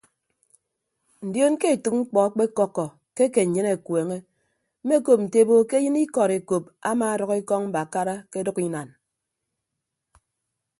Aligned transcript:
Ndion 1.27 1.53
ke 1.61 1.67
etәk 1.75 1.93
mkpọ 1.99 2.19
akpekọkkọ 2.27 2.85
ke 3.15 3.23
ake 3.27 3.41
nnyịn 3.45 3.67
akueñe 3.73 4.17
mmekop 4.83 5.19
nte 5.23 5.37
ebo 5.43 5.55
ke 5.69 5.75
eyịn 5.79 5.97
ikọd 6.05 6.31
ekop 6.39 6.63
amaadʌk 6.89 7.31
ekọñ 7.41 7.61
mbakara 7.69 8.15
ke 8.31 8.37
ọdʌk 8.41 8.57
inan. 8.67 8.89